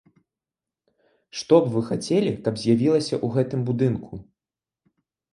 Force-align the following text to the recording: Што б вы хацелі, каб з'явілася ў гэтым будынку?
Што 1.41 1.59
б 1.65 1.69
вы 1.75 1.81
хацелі, 1.89 2.31
каб 2.47 2.53
з'явілася 2.61 3.15
ў 3.17 3.27
гэтым 3.35 3.61
будынку? 3.69 4.13